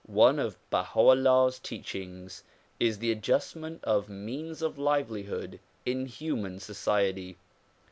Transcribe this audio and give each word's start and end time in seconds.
One 0.07 0.39
of 0.39 0.57
Baha 0.71 0.99
'Ullah's 0.99 1.59
teachings 1.59 2.43
is 2.79 2.97
the 2.97 3.11
adjustment 3.11 3.83
of 3.83 4.09
means 4.09 4.63
of 4.63 4.79
livelihood 4.79 5.59
in 5.85 6.07
human 6.07 6.59
society. 6.59 7.37